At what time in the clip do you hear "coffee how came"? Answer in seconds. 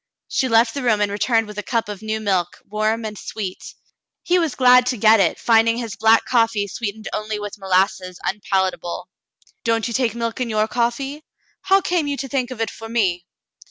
10.67-12.07